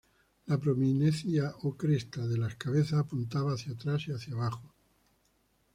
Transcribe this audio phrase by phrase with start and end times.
[0.47, 4.73] La prominencia o cresta de la cabeza apuntaba hacia atrás y hacia abajo.